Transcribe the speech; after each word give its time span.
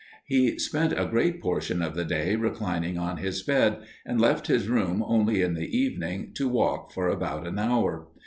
He 0.25 0.57
spent 0.57 0.93
a 0.93 1.05
great 1.05 1.39
portion 1.39 1.83
of 1.83 1.93
the 1.93 2.03
day 2.03 2.35
reclining 2.35 2.97
on 2.97 3.17
his 3.17 3.43
bed, 3.43 3.83
and 4.03 4.19
left 4.19 4.47
his 4.47 4.67
room 4.67 5.03
only 5.05 5.43
in 5.43 5.53
the 5.53 5.69
evening, 5.77 6.31
to 6.37 6.49
walk 6.49 6.91
for 6.91 7.07
about 7.07 7.45
an 7.45 7.59
hour. 7.59 8.07